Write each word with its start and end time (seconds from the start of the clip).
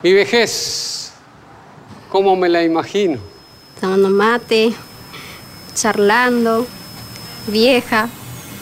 Mi 0.00 0.12
vejez, 0.12 1.12
¿cómo 2.08 2.36
me 2.36 2.48
la 2.48 2.62
imagino? 2.62 3.18
Tomando 3.80 4.08
mate, 4.08 4.72
charlando, 5.74 6.68
vieja, 7.48 8.08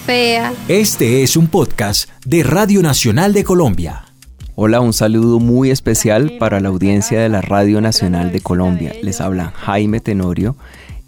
fea. 0.07 0.55
Este 0.67 1.23
es 1.23 1.37
un 1.37 1.49
podcast 1.49 2.09
de 2.25 2.43
Radio 2.43 2.81
Nacional 2.81 3.35
de 3.35 3.45
Colombia. 3.45 4.07
Hola, 4.55 4.81
un 4.81 4.95
saludo 4.95 5.39
muy 5.39 5.71
especial 5.71 6.39
para 6.39 6.59
la 6.61 6.71
audiencia 6.71 7.21
de 7.21 7.29
la 7.29 7.43
Radio 7.43 7.83
Nacional 7.83 8.33
de 8.33 8.41
Colombia. 8.41 8.95
Les 9.03 9.21
habla 9.21 9.53
Jaime 9.57 10.01
Tenorio 10.01 10.57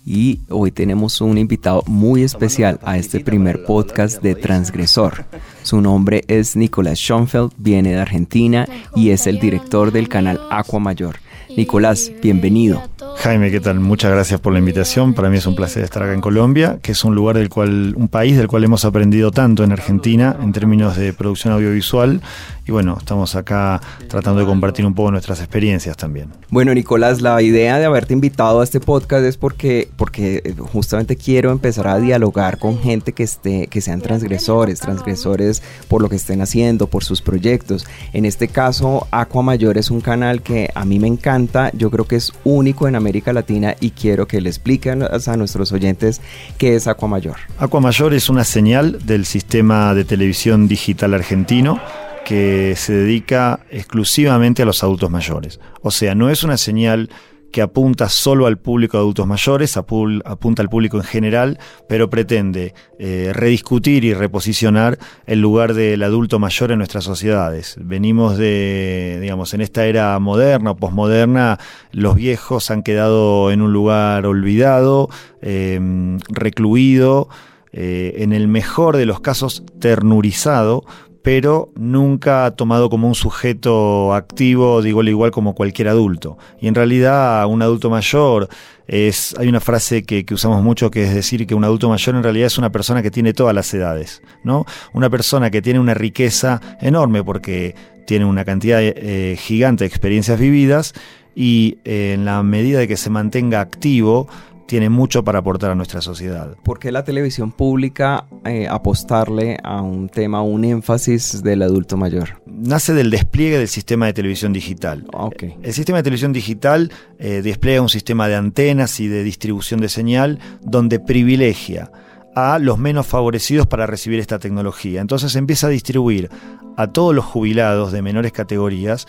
y 0.09 0.41
hoy 0.49 0.71
tenemos 0.71 1.21
un 1.21 1.37
invitado 1.37 1.83
muy 1.87 2.23
especial 2.23 2.81
a 2.83 2.97
este 2.97 3.21
primer 3.21 3.65
podcast 3.65 4.23
de 4.23 4.35
Transgresor. 4.35 5.27
Su 5.63 5.83
nombre 5.83 6.25
es 6.29 6.57
Nicolás 6.57 6.99
Schoenfeld, 6.99 7.53
viene 7.59 7.91
de 7.91 8.01
Argentina 8.01 8.67
y 8.97 9.11
es 9.11 9.27
el 9.27 9.39
director 9.39 9.93
del 9.93 10.09
canal 10.09 10.41
Aqua 10.51 10.81
Mayor. 10.81 11.17
Nicolás, 11.55 12.11
bienvenido. 12.23 12.83
Jaime, 13.21 13.51
¿qué 13.51 13.59
tal? 13.59 13.81
Muchas 13.81 14.13
gracias 14.13 14.39
por 14.39 14.53
la 14.53 14.61
invitación. 14.61 15.13
Para 15.13 15.29
mí 15.29 15.39
es 15.39 15.47
un 15.47 15.57
placer 15.57 15.83
estar 15.83 16.05
acá 16.05 16.15
en 16.15 16.21
Colombia, 16.21 16.79
que 16.81 16.93
es 16.93 17.03
un 17.03 17.17
lugar 17.17 17.37
del 17.37 17.49
cual, 17.49 17.95
un 17.97 18.07
país 18.07 18.37
del 18.37 18.47
cual 18.47 18.63
hemos 18.63 18.85
aprendido 18.85 19.33
tanto 19.33 19.65
en 19.65 19.73
Argentina 19.73 20.37
en 20.41 20.53
términos 20.53 20.97
de 20.97 21.13
producción 21.13 21.53
audiovisual. 21.53 22.21
Y 22.65 22.71
bueno, 22.71 22.97
estamos 22.97 23.35
acá 23.35 23.81
tratando 24.09 24.41
de 24.41 24.47
compartir 24.47 24.87
un 24.87 24.95
poco 24.95 25.11
nuestras 25.11 25.41
experiencias 25.41 25.97
también. 25.97 26.29
Bueno, 26.51 26.73
Nicolás, 26.73 27.21
la 27.21 27.43
idea 27.43 27.79
de 27.81 27.87
haberte 27.87 28.13
invitado 28.13 28.61
a 28.61 28.65
este 28.65 28.79
podcast 28.79 29.25
es 29.25 29.37
porque, 29.37 29.89
porque 29.97 30.55
justamente 30.73 31.17
quiero 31.17 31.51
empezar 31.51 31.89
a 31.89 31.99
dialogar 31.99 32.59
con 32.59 32.79
gente 32.79 33.15
que 33.15 33.25
esté, 33.25 33.67
que 33.67 33.81
sean 33.81 34.01
transgresores, 34.01 34.79
transgresores 34.79 35.61
por 35.89 36.03
lo 36.03 36.09
que 36.09 36.17
estén 36.17 36.41
haciendo, 36.41 36.87
por 36.87 37.03
sus 37.03 37.21
proyectos. 37.21 37.85
En 38.13 38.25
este 38.25 38.47
caso, 38.47 39.09
Aqua 39.11 39.43
Mayor 39.43 39.77
es 39.77 39.91
un 39.91 40.01
canal 40.01 40.41
que 40.41 40.71
a 40.75 40.85
mí 40.85 41.01
me 41.01 41.09
encanta, 41.09 41.73
yo 41.75 41.91
creo 41.91 42.05
que 42.05 42.17
es 42.17 42.33
único 42.45 42.87
en 42.87 42.95
América 42.95 43.08
Latina 43.33 43.75
y 43.81 43.91
quiero 43.91 44.27
que 44.27 44.41
le 44.41 44.49
expliquen 44.49 45.03
a 45.03 45.37
nuestros 45.37 45.73
oyentes 45.73 46.21
qué 46.57 46.77
es 46.77 46.87
Aqua 46.87 47.09
Mayor. 47.09 47.37
Aqua 47.59 47.81
Mayor 47.81 48.15
es 48.15 48.29
una 48.29 48.45
señal 48.45 48.99
del 49.05 49.25
sistema 49.27 49.95
de 49.95 50.05
televisión 50.05 50.69
digital 50.69 51.15
argentino 51.15 51.81
que 52.25 52.75
se 52.77 52.93
dedica 52.93 53.61
exclusivamente 53.71 54.63
a 54.63 54.67
los 54.67 54.83
adultos 54.83 55.11
mayores. 55.11 55.61
O 55.83 55.91
sea, 55.91 56.15
no 56.15 56.29
es 56.31 56.45
una 56.45 56.59
señal 56.59 57.09
que 57.53 57.63
apunta 57.63 58.09
solo 58.09 58.47
al 58.47 58.59
público 58.59 58.97
de 58.97 59.03
adultos 59.03 59.27
mayores, 59.27 59.77
apunta 59.77 60.63
al 60.63 60.69
público 60.69 60.99
en 60.99 61.03
general, 61.05 61.59
pero 61.89 62.11
pretende 62.11 62.75
eh, 62.99 63.33
rediscutir 63.35 64.05
y 64.05 64.15
reposicionar 64.15 64.99
el 65.27 65.41
lugar 65.41 65.75
del 65.75 66.03
adulto 66.03 66.39
mayor 66.39 66.73
en 66.73 66.79
nuestras 66.79 67.05
sociedades. 67.05 67.77
Venimos 67.81 68.37
de, 68.37 69.19
digamos, 69.21 69.55
en 69.55 69.61
esta 69.61 69.87
era 69.87 70.19
moderna 70.19 70.73
o 70.73 70.77
posmoderna, 70.77 71.59
los 71.93 72.17
viejos 72.17 72.71
han 72.71 72.83
quedado 72.83 73.51
en 73.51 73.63
un 73.63 73.73
lugar 73.73 74.27
olvidado, 74.27 75.09
em, 75.41 76.19
recluido, 76.29 77.29
eh, 77.73 78.23
en 78.23 78.33
el 78.33 78.49
mejor 78.49 78.97
de 78.97 79.05
los 79.05 79.21
casos 79.21 79.63
ternurizado 79.79 80.85
pero 81.29 81.71
nunca 81.75 82.51
tomado 82.57 82.89
como 82.89 83.07
un 83.07 83.15
sujeto 83.15 84.15
activo 84.15 84.79
a 84.79 84.89
igual 84.89 85.31
como 85.31 85.55
cualquier 85.55 85.89
adulto. 85.89 86.39
Y 86.59 86.69
en 86.69 86.75
realidad 86.75 87.45
un 87.45 87.61
adulto 87.61 87.91
mayor 87.91 88.49
es, 88.87 89.35
hay 89.39 89.47
una 89.47 89.61
frase 89.61 90.05
que, 90.05 90.25
usamos 90.33 90.63
mucho 90.63 90.91
que 90.91 91.03
es 91.05 91.15
decir 91.15 91.47
que 91.47 91.55
un 91.55 91.65
adulto 91.65 91.91
mayor 91.91 92.17
en 92.17 92.23
realidad 92.23 92.47
es 92.47 92.57
una 92.57 92.73
persona 92.73 93.03
que 93.03 93.11
tiene 93.11 93.35
todas 93.35 93.55
las 93.55 93.75
edades, 93.75 94.23
¿no? 94.43 94.65
Una 94.95 95.11
persona 95.11 95.51
que 95.51 95.61
tiene 95.61 95.79
una 95.81 95.93
riqueza 95.93 96.63
enorme 96.81 97.23
porque 97.23 97.75
tiene 98.07 98.25
una 98.25 98.47
cantidad 98.47 98.81
eh, 98.81 99.37
gigante 99.39 99.85
de 99.85 99.89
experiencias 99.89 100.41
vividas 100.41 100.95
y 101.35 101.77
eh, 101.85 102.15
en 102.15 102.25
la 102.25 102.43
medida 102.43 102.79
de 102.79 102.89
que 102.89 102.97
se 102.97 103.11
mantenga 103.11 103.61
activo, 103.61 104.29
tiene 104.69 104.91
mucho 104.91 105.25
para 105.25 105.39
aportar 105.41 105.71
a 105.71 105.75
nuestra 105.75 106.03
sociedad. 106.03 106.55
¿Por 106.63 106.79
qué 106.79 106.93
la 106.93 107.03
televisión 107.03 107.51
pública 107.51 108.27
eh, 108.45 108.69
apostarle 108.69 109.57
a 109.65 109.81
un 109.81 110.11
tema, 110.11 110.43
un 110.43 110.63
énfasis 110.63 111.43
del 111.43 111.63
adulto 111.63 111.97
mayor? 111.97 112.43
Nace 112.47 112.93
del 112.93 113.11
despliegue 113.11 113.59
del 113.59 113.69
sistema 113.69 114.07
de 114.07 114.13
televisión 114.13 114.53
digital. 114.53 115.07
Ah, 115.15 115.31
El 115.63 115.73
sistema 115.73 115.99
de 115.99 116.03
televisión 116.03 116.35
digital 116.35 116.93
eh, 117.19 117.41
despliega 117.43 117.81
un 117.81 117.89
sistema 117.89 118.29
de 118.29 118.37
antenas 118.37 119.01
y 119.01 119.09
de 119.09 119.25
distribución 119.25 119.81
de 119.81 119.89
señal 119.89 120.39
donde 120.61 121.01
privilegia 121.01 121.91
a 122.35 122.59
los 122.59 122.79
menos 122.79 123.07
favorecidos 123.07 123.67
para 123.67 123.87
recibir 123.87 124.21
esta 124.21 124.39
tecnología. 124.39 125.01
Entonces 125.01 125.35
empieza 125.35 125.69
a 125.69 125.71
distribuir 125.71 126.29
a 126.77 126.89
todos 126.89 127.15
los 127.15 127.25
jubilados 127.25 127.91
de 127.91 128.03
menores 128.03 128.33
categorías 128.33 129.07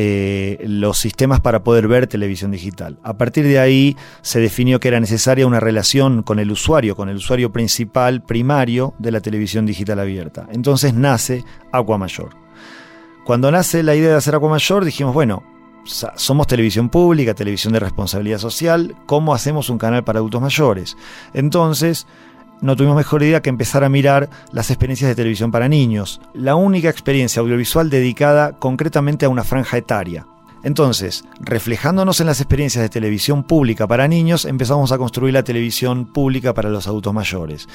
eh, 0.00 0.58
los 0.68 0.96
sistemas 0.96 1.40
para 1.40 1.64
poder 1.64 1.88
ver 1.88 2.06
televisión 2.06 2.52
digital. 2.52 3.00
A 3.02 3.18
partir 3.18 3.44
de 3.44 3.58
ahí 3.58 3.96
se 4.22 4.38
definió 4.38 4.78
que 4.78 4.86
era 4.86 5.00
necesaria 5.00 5.44
una 5.44 5.58
relación 5.58 6.22
con 6.22 6.38
el 6.38 6.52
usuario, 6.52 6.94
con 6.94 7.08
el 7.08 7.16
usuario 7.16 7.50
principal, 7.50 8.22
primario 8.22 8.94
de 9.00 9.10
la 9.10 9.20
televisión 9.20 9.66
digital 9.66 9.98
abierta. 9.98 10.46
Entonces 10.52 10.94
nace 10.94 11.44
Aqua 11.72 11.98
Mayor. 11.98 12.36
Cuando 13.24 13.50
nace 13.50 13.82
la 13.82 13.96
idea 13.96 14.10
de 14.10 14.14
hacer 14.14 14.36
Aqua 14.36 14.48
Mayor, 14.48 14.84
dijimos, 14.84 15.14
bueno, 15.14 15.42
somos 15.84 16.46
televisión 16.46 16.90
pública, 16.90 17.34
televisión 17.34 17.72
de 17.72 17.80
responsabilidad 17.80 18.38
social, 18.38 18.94
¿cómo 19.06 19.34
hacemos 19.34 19.68
un 19.68 19.78
canal 19.78 20.04
para 20.04 20.20
adultos 20.20 20.40
mayores? 20.40 20.96
Entonces, 21.34 22.06
no 22.60 22.76
tuvimos 22.76 22.96
mejor 22.96 23.22
idea 23.22 23.42
que 23.42 23.50
empezar 23.50 23.84
a 23.84 23.88
mirar 23.88 24.28
las 24.52 24.70
experiencias 24.70 25.08
de 25.08 25.14
televisión 25.14 25.50
para 25.50 25.68
niños, 25.68 26.20
la 26.34 26.54
única 26.56 26.88
experiencia 26.88 27.40
audiovisual 27.40 27.90
dedicada 27.90 28.52
concretamente 28.52 29.26
a 29.26 29.28
una 29.28 29.44
franja 29.44 29.76
etaria. 29.76 30.26
Entonces, 30.64 31.24
reflejándonos 31.40 32.20
en 32.20 32.26
las 32.26 32.40
experiencias 32.40 32.82
de 32.82 32.88
televisión 32.88 33.44
pública 33.44 33.86
para 33.86 34.08
niños, 34.08 34.44
empezamos 34.44 34.90
a 34.90 34.98
construir 34.98 35.34
la 35.34 35.44
televisión 35.44 36.06
pública 36.06 36.52
para 36.52 36.68
los 36.68 36.86
adultos 36.88 37.14
mayores. 37.14 37.68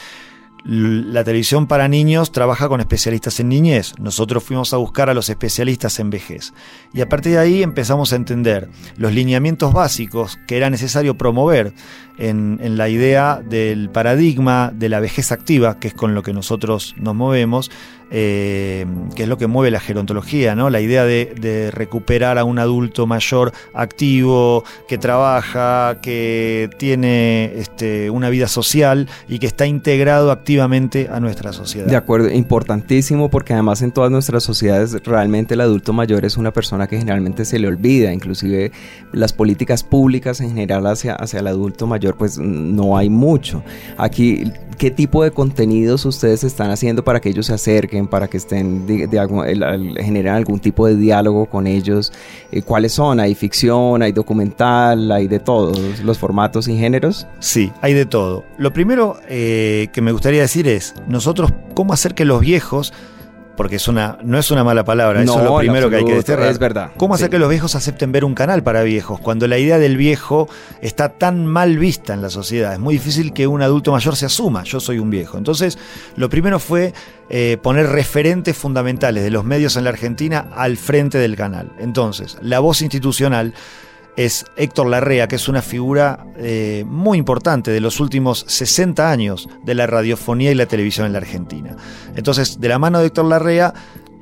La 0.66 1.26
televisión 1.26 1.68
para 1.68 1.90
niños 1.90 2.32
trabaja 2.32 2.70
con 2.70 2.80
especialistas 2.80 3.38
en 3.42 3.50
niñez. 3.50 3.94
Nosotros 4.00 4.46
fuimos 4.46 4.74
a 4.74 4.78
buscar 4.78 5.10
a 5.10 5.14
los 5.14 5.30
especialistas 5.30 6.00
en 6.00 6.10
vejez. 6.10 6.54
Y 6.94 7.02
a 7.02 7.10
partir 7.10 7.34
de 7.34 7.40
ahí 7.40 7.64
empezamos 7.64 8.14
a 8.14 8.16
entender 8.16 8.70
los 8.96 9.12
lineamientos 9.12 9.74
básicos 9.74 10.40
que 10.48 10.56
era 10.56 10.70
necesario 10.70 11.18
promover 11.18 11.74
en, 12.18 12.78
la 12.78 12.88
idea 12.88 13.42
del 13.44 13.90
paradigma 13.90 14.72
de 14.74 14.88
la 14.88 15.02
vejez 15.02 15.34
activa, 15.34 15.80
que 15.80 15.90
es 15.90 15.94
con 15.94 16.16
lo 16.16 16.24
que 16.24 16.32
nosotros 16.32 16.96
nos 16.98 17.14
movemos, 17.14 17.70
eh, 18.16 18.86
que 19.16 19.24
es 19.24 19.30
lo 19.30 19.40
que 19.40 19.48
mueve 19.48 19.72
la 19.72 19.80
gerontología, 19.80 20.54
¿no? 20.54 20.70
La 20.70 20.82
idea 20.82 21.04
de, 21.04 21.72
recuperar 21.74 22.38
a 22.38 22.44
un 22.44 22.60
adulto 22.60 23.08
mayor 23.08 23.54
activo, 23.74 24.64
que 24.88 25.00
trabaja, 25.00 25.98
que 26.00 26.70
tiene 26.78 27.54
este, 27.56 28.12
una 28.12 28.30
vida 28.30 28.48
social 28.48 29.10
y 29.28 29.40
que 29.40 29.48
está 29.48 29.66
integrado 29.66 30.30
activamente 30.30 31.10
a 31.12 31.20
nuestra 31.20 31.54
sociedad. 31.54 31.88
De 31.88 31.96
acuerdo, 31.96 32.30
importantísimo 32.30 33.30
porque 33.30 33.54
además 33.54 33.82
en 33.82 33.92
todas 33.92 34.12
nuestras 34.12 34.44
sociedades 34.44 34.96
realmente 35.04 35.56
el 35.56 35.62
adulto 35.62 35.92
mayor 35.92 36.24
es 36.24 36.38
una 36.38 36.52
persona 36.52 36.86
que 36.86 37.00
generalmente 37.00 37.46
se 37.46 37.58
le 37.58 37.68
olvida, 37.68 38.14
inclusive 38.14 38.72
las 39.12 39.34
políticas 39.34 39.84
públicas 39.84 40.40
en 40.40 40.50
general 40.50 40.86
hacia, 40.86 41.16
hacia 41.16 41.40
el 41.40 41.48
adulto 41.48 41.88
mayor 41.88 42.16
pues 42.16 42.38
no 42.38 42.96
hay 42.96 43.10
mucho. 43.10 43.64
Aquí, 43.98 44.52
¿qué 44.78 44.92
tipo 44.92 45.24
de 45.24 45.32
contenidos 45.32 46.06
ustedes 46.06 46.44
están 46.44 46.70
haciendo 46.70 47.04
para 47.04 47.20
que 47.20 47.30
ellos 47.30 47.48
se 47.48 47.54
acerquen, 47.54 48.03
para 48.08 48.28
que 48.28 48.38
estén, 48.38 48.86
de, 48.86 49.20
algún 49.20 50.60
tipo 50.60 50.88
de 50.88 50.96
diálogo 50.96 51.46
con 51.46 51.68
ellos? 51.68 52.12
Eh, 52.52 52.62
¿Cuáles 52.62 52.94
son? 52.94 53.20
¿Hay 53.20 53.36
ficción, 53.36 54.02
hay 54.02 54.12
documental, 54.12 55.12
hay 55.12 55.28
de 55.28 55.40
todos 55.40 56.00
los 56.02 56.18
formatos 56.18 56.68
y 56.68 56.78
géneros? 56.78 57.28
Sí, 57.40 57.72
hay 57.82 57.94
de 57.94 58.06
todo. 58.06 58.44
Lo 58.58 58.74
primero 58.74 59.18
eh, 59.28 59.88
que 59.94 60.02
me 60.02 60.12
gustaría 60.12 60.42
decir 60.42 60.68
es, 60.68 60.94
nosotros, 61.08 61.52
¿cómo 61.74 61.94
hacer 61.94 62.14
que 62.14 62.26
los 62.26 62.42
viejos 62.42 62.94
porque 63.56 63.76
es 63.76 63.88
una, 63.88 64.18
no 64.24 64.38
es 64.40 64.50
una 64.52 64.64
mala 64.64 64.84
palabra, 64.84 65.22
eso 65.22 65.38
es 65.38 65.46
lo 65.46 65.58
primero 65.58 65.90
que 65.90 65.98
hay 65.98 66.06
que 66.06 66.16
desterrar. 66.16 66.50
Es 66.50 66.60
verdad. 66.60 66.92
¿Cómo 66.98 67.14
hacer 67.14 67.30
que 67.30 67.40
los 67.40 67.50
viejos 67.50 67.76
acepten 67.76 68.12
ver 68.12 68.26
un 68.26 68.34
canal 68.34 68.64
para 68.64 68.84
viejos 68.84 69.20
cuando 69.20 69.48
la 69.48 69.58
idea 69.58 69.78
del 69.78 69.98
viejo 69.98 70.50
está 70.82 71.10
tan 71.10 71.46
mal 71.46 71.78
vista 71.78 72.14
en 72.14 72.22
la 72.22 72.30
sociedad? 72.30 72.74
Es 72.74 72.80
muy 72.80 72.96
difícil 72.96 73.34
que 73.34 73.48
un 73.48 73.62
adulto 73.62 73.92
mayor 73.92 74.16
se 74.16 74.26
asuma, 74.26 74.64
yo 74.64 74.80
soy 74.80 75.00
un 75.00 75.10
viejo. 75.10 75.38
Entonces, 75.38 75.78
lo 76.16 76.30
primero 76.30 76.60
fue 76.60 76.94
eh, 77.30 77.58
poner 77.62 77.88
referentes 77.88 78.58
fundamentales 78.58 79.24
de 79.24 79.30
los 79.30 79.44
medios 79.44 79.76
en 79.76 79.84
la 79.84 79.92
Argentina 79.92 80.48
al 80.56 80.78
frente 80.78 81.18
del 81.18 81.36
canal. 81.36 81.72
Entonces, 81.80 82.38
la 82.42 82.60
voz 82.60 82.82
institucional 82.82 83.54
es 84.16 84.46
Héctor 84.58 84.88
Larrea, 84.88 85.28
que 85.28 85.36
es 85.36 85.48
una 85.48 85.62
figura 85.62 86.26
eh, 86.38 86.86
muy 86.88 87.18
importante 87.18 87.72
de 87.72 87.80
los 87.80 88.00
últimos 88.00 88.46
60 88.48 89.10
años 89.10 89.50
de 89.64 89.76
la 89.76 89.88
radiofonía 89.88 90.52
y 90.52 90.56
la 90.56 90.66
televisión 90.66 91.06
en 91.06 91.14
la 91.14 91.20
Argentina. 91.20 91.76
Entonces, 92.16 92.60
de 92.60 92.68
la 92.68 92.80
mano 92.80 93.00
de 93.00 93.08
Héctor 93.08 93.26
Larrea, 93.26 93.74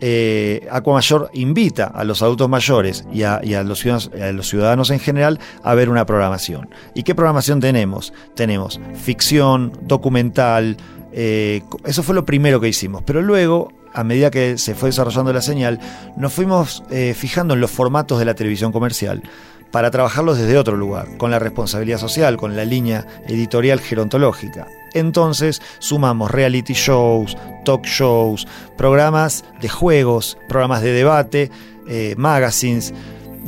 eh, 0.04 0.68
Mayor 0.86 1.30
invita 1.34 1.86
a 1.86 2.04
los 2.04 2.24
adultos 2.24 2.50
mayores 2.50 3.06
y, 3.12 3.24
a, 3.24 3.40
los 3.64 3.80
ciudadanos, 3.80 4.90
en 4.90 5.00
general 5.00 5.40
a 5.64 5.76
ver 5.76 5.90
una 5.90 6.06
programación. 6.06 6.70
¿Y 6.96 7.04
qué 7.04 7.14
programación 7.14 7.60
tenemos? 7.60 8.12
Tenemos 8.36 8.80
ficción, 8.96 9.72
documental, 9.84 10.78
eh, 11.12 11.62
eso 11.86 12.04
fue 12.04 12.16
lo 12.16 12.26
primero 12.26 12.60
que 12.60 12.68
hicimos, 12.68 13.04
pero 13.06 13.22
luego 13.22 13.70
a 13.94 14.04
medida 14.04 14.32
que 14.32 14.58
se 14.58 14.76
fue 14.76 14.90
desarrollando 14.90 15.34
la 15.34 15.42
señal, 15.42 15.80
nos 16.16 16.34
fuimos 16.34 16.84
eh, 16.90 17.14
fijando 17.18 17.54
en 17.54 17.62
los 17.62 17.72
formatos 17.72 18.20
de 18.20 18.26
la 18.26 18.34
televisión 18.34 18.72
comercial 18.72 19.24
para 19.72 19.90
trabajarlos 19.90 20.38
desde 20.38 20.58
otro 20.58 20.76
lugar, 20.76 21.18
con 21.18 21.32
la 21.32 21.40
responsabilidad 21.40 21.98
social, 21.98 22.38
con 22.38 22.56
la 22.56 22.66
línea 22.66 23.06
editorial 23.28 23.80
gerontológica. 23.80 24.68
Entonces 24.94 25.62
sumamos 25.80 26.30
reality 26.30 26.74
shows, 26.74 27.38
talk 27.64 27.86
shows, 27.86 28.48
programas 28.78 29.46
de 29.62 29.70
juegos, 29.70 30.38
programas 30.50 30.82
de 30.82 30.92
debate, 30.92 31.52
eh, 31.88 32.16
magazines, 32.18 32.94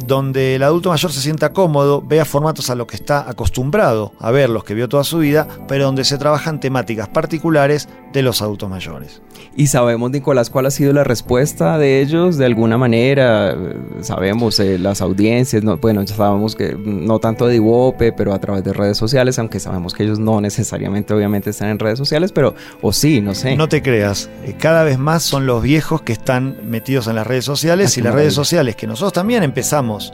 donde 0.06 0.56
el 0.56 0.64
adulto 0.64 0.90
mayor 0.90 1.12
se 1.12 1.22
sienta 1.22 1.54
cómodo, 1.54 2.02
vea 2.02 2.26
formatos 2.26 2.70
a 2.70 2.76
los 2.76 2.88
que 2.88 2.96
está 2.96 3.30
acostumbrado 3.30 4.14
a 4.20 4.32
ver, 4.32 4.50
los 4.50 4.64
que 4.64 4.74
vio 4.74 4.90
toda 4.90 5.04
su 5.04 5.20
vida, 5.20 5.48
pero 5.68 5.86
donde 5.86 6.04
se 6.04 6.18
trabajan 6.18 6.60
temáticas 6.60 7.10
particulares 7.10 7.88
de 8.14 8.22
los 8.22 8.42
adultos 8.42 8.70
mayores. 8.70 9.22
Y 9.56 9.68
sabemos, 9.68 10.12
Nicolás, 10.12 10.50
cuál 10.50 10.68
ha 10.68 10.72
sido 10.72 10.94
la 10.94 11.04
respuesta 11.04 11.78
de 11.78 12.02
ellos 12.02 12.38
de 12.38 12.46
alguna 12.46 12.78
manera. 12.78 13.56
Sabemos 14.02 14.60
eh, 14.60 14.80
las 14.80 15.02
audiencias, 15.02 15.64
no, 15.64 15.78
bueno, 15.78 16.02
ya 16.04 16.16
sabemos 16.16 16.56
que 16.56 16.76
no 16.76 17.20
tanto 17.20 17.48
de 17.48 17.56
Iwope, 17.56 18.14
pero 18.14 18.34
a 18.34 18.40
través 18.40 18.64
de 18.64 18.74
redes 18.74 18.98
sociales, 18.98 19.38
aunque 19.40 19.60
sabemos 19.60 19.94
que 19.94 20.04
ellos 20.04 20.20
no 20.20 20.40
necesariamente, 20.42 21.14
obviamente, 21.14 21.50
están 21.50 21.70
en 21.70 21.80
redes 21.80 21.98
sociales, 21.98 22.32
pero, 22.32 22.56
o 22.82 22.94
sí, 22.94 23.20
no 23.22 23.36
sé. 23.36 23.56
No 23.56 23.68
te 23.68 23.82
creas, 23.82 24.30
eh, 24.46 24.56
cada 24.58 24.84
vez 24.84 24.98
más 24.98 25.24
son 25.24 25.46
los 25.46 25.62
viejos 25.62 26.02
que 26.02 26.14
están 26.14 26.58
metidos 26.70 27.08
en 27.08 27.16
las 27.16 27.28
redes 27.28 27.46
sociales 27.46 27.74
Ah, 27.74 28.00
y 28.00 28.04
las 28.04 28.14
redes 28.14 28.34
sociales 28.34 28.76
que 28.76 28.88
nosotros 28.88 29.14
también 29.14 29.44
empezamos 29.44 30.14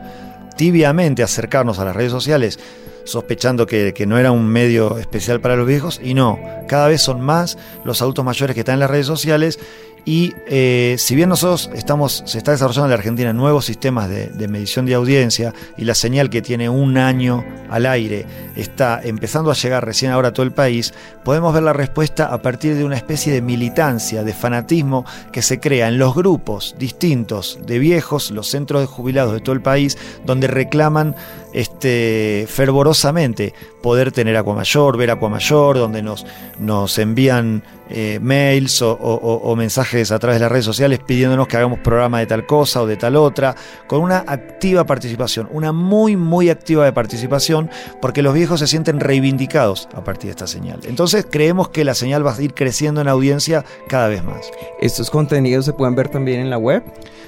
tibiamente 0.55 1.21
a 1.21 1.25
acercarnos 1.25 1.79
a 1.79 1.85
las 1.85 1.95
redes 1.95 2.11
sociales 2.11 2.59
sospechando 3.03 3.65
que, 3.65 3.93
que 3.93 4.05
no 4.05 4.17
era 4.17 4.31
un 4.31 4.47
medio 4.47 4.97
especial 4.97 5.41
para 5.41 5.55
los 5.55 5.67
viejos 5.67 5.99
y 6.03 6.13
no, 6.13 6.39
cada 6.67 6.87
vez 6.87 7.01
son 7.01 7.21
más 7.21 7.57
los 7.83 8.01
adultos 8.01 8.25
mayores 8.25 8.53
que 8.53 8.61
están 8.61 8.73
en 8.73 8.79
las 8.81 8.91
redes 8.91 9.07
sociales 9.07 9.59
y 10.05 10.33
eh, 10.47 10.95
si 10.97 11.15
bien 11.15 11.29
nosotros 11.29 11.69
estamos, 11.73 12.23
se 12.25 12.37
está 12.37 12.51
desarrollando 12.51 12.85
en 12.85 12.91
la 12.91 12.95
Argentina 12.95 13.33
nuevos 13.33 13.65
sistemas 13.65 14.09
de, 14.09 14.47
medición 14.47 14.85
de 14.85 14.95
audiencia 14.95 15.53
y 15.77 15.83
la 15.83 15.95
señal 15.95 16.29
que 16.29 16.41
tiene 16.41 16.69
un 16.69 16.97
año 16.97 17.45
al 17.69 17.85
aire 17.85 18.25
está 18.55 19.01
empezando 19.03 19.51
a 19.51 19.53
llegar 19.53 19.85
recién 19.85 20.11
ahora 20.11 20.29
a 20.29 20.33
todo 20.33 20.45
el 20.45 20.51
país, 20.51 20.93
podemos 21.23 21.53
ver 21.53 21.63
la 21.63 21.73
respuesta 21.73 22.33
a 22.33 22.41
partir 22.41 22.75
de 22.75 22.83
una 22.83 22.95
especie 22.95 23.31
de 23.31 23.41
militancia, 23.41 24.23
de 24.23 24.33
fanatismo 24.33 25.05
que 25.31 25.41
se 25.41 25.59
crea 25.59 25.87
en 25.87 25.97
los 25.97 26.15
grupos 26.15 26.75
distintos 26.79 27.59
de 27.65 27.79
viejos, 27.79 28.31
los 28.31 28.47
centros 28.47 28.81
de 28.81 28.87
jubilados 28.87 29.33
de 29.33 29.41
todo 29.41 29.53
el 29.53 29.61
país, 29.61 29.97
donde 30.25 30.47
reclaman 30.47 31.15
este, 31.53 32.45
fervorosamente 32.47 33.53
poder 33.81 34.11
tener 34.11 34.37
Aquamayor, 34.37 34.97
ver 34.97 35.11
Aquamayor, 35.11 35.77
donde 35.77 36.01
nos, 36.01 36.25
nos 36.59 36.97
envían 36.97 37.63
eh, 37.89 38.19
mails 38.21 38.81
o, 38.81 38.91
o- 38.91 39.15
o- 39.15 39.51
o 39.51 39.55
mensajes 39.55 40.11
a 40.11 40.19
través 40.19 40.37
de 40.39 40.41
las 40.45 40.51
redes 40.51 40.65
sociales 40.65 40.99
pidiéndonos 41.05 41.47
que 41.47 41.57
hagamos 41.57 41.79
programa 41.79 42.19
de 42.19 42.25
tal 42.27 42.45
cosa 42.45 42.81
o 42.81 42.87
de 42.87 42.97
tal 42.97 43.15
otra, 43.15 43.55
con 43.87 44.01
una 44.01 44.19
activa 44.27 44.85
participación, 44.85 45.47
una 45.51 45.71
muy, 45.71 46.15
muy 46.15 46.49
activa 46.49 46.85
de 46.85 46.93
participación, 46.93 47.69
porque 48.01 48.21
los 48.21 48.33
viejos 48.33 48.59
se 48.59 48.67
sienten 48.67 48.99
reivindicados 48.99 49.87
a 49.93 50.03
partir 50.03 50.25
de 50.27 50.31
esta 50.31 50.47
señal. 50.47 50.79
Entonces 50.83 51.25
creemos 51.29 51.69
que 51.69 51.83
la 51.83 51.93
señal 51.95 52.25
va 52.25 52.33
a 52.35 52.41
ir 52.41 52.53
creciendo 52.53 53.01
en 53.01 53.07
audiencia 53.07 53.65
cada 53.87 54.07
vez 54.07 54.23
más. 54.23 54.49
¿Estos 54.81 55.09
contenidos 55.09 55.65
se 55.65 55.73
pueden 55.73 55.95
ver 55.95 56.09
también 56.09 56.39
en 56.39 56.49
la 56.49 56.57
web? 56.57 56.83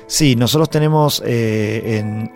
Sí, 0.08 0.36
nosotros 0.36 0.70
tenemos 0.70 1.24
eh, 1.26 2.00
en 2.00 2.32